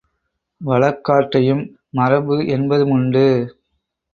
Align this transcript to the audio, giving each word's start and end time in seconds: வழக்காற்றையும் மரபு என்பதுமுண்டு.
வழக்காற்றையும் 0.61 1.61
மரபு 1.89 2.37
என்பதுமுண்டு. 2.47 3.25